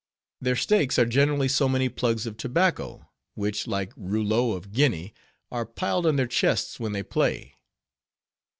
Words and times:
Their 0.41 0.55
stakes 0.55 0.97
are 0.97 1.05
generally 1.05 1.47
so 1.47 1.69
many 1.69 1.87
plugs 1.87 2.25
of 2.25 2.35
tobacco, 2.35 3.07
which, 3.35 3.67
like 3.67 3.93
rouleaux 3.95 4.53
of 4.53 4.71
guineas, 4.71 5.11
are 5.51 5.63
piled 5.63 6.07
on 6.07 6.15
their 6.15 6.25
chests 6.25 6.79
when 6.79 6.91
they 6.91 7.03
play. 7.03 7.53